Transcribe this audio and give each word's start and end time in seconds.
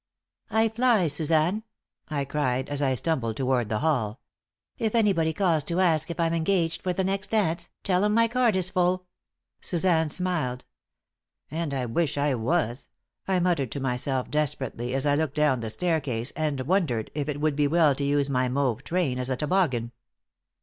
"I 0.49 0.67
fly, 0.67 1.07
Suzanne!" 1.09 1.61
I 2.09 2.25
cried, 2.25 2.69
as 2.69 2.81
I 2.81 2.95
stumbled 2.95 3.37
toward 3.37 3.69
the 3.69 3.81
hall. 3.81 4.19
"If 4.79 4.95
anybody 4.95 5.31
calls 5.31 5.63
to 5.65 5.79
ask 5.79 6.09
if 6.09 6.19
I'm 6.19 6.33
engaged 6.33 6.81
for 6.81 6.91
the 6.91 7.03
next 7.03 7.27
dance, 7.29 7.69
tell 7.83 8.03
'em 8.03 8.11
my 8.15 8.27
card 8.27 8.55
is 8.55 8.71
full." 8.71 9.05
Suzanne 9.59 10.09
smiled. 10.09 10.65
"And 11.51 11.71
I 11.71 11.85
wish 11.85 12.17
I 12.17 12.33
was!" 12.33 12.89
I 13.27 13.39
muttered 13.39 13.71
to 13.73 13.79
myself, 13.79 14.31
desperately, 14.31 14.95
as 14.95 15.05
I 15.05 15.13
looked 15.13 15.35
down 15.35 15.59
the 15.59 15.69
staircase 15.69 16.31
and 16.35 16.61
wondered 16.61 17.11
if 17.13 17.29
it 17.29 17.39
would 17.39 17.55
be 17.55 17.67
well 17.67 17.93
to 17.93 18.03
use 18.03 18.27
my 18.27 18.49
mauve 18.49 18.83
train 18.83 19.19
as 19.19 19.29
a 19.29 19.37
toboggan. 19.37 19.91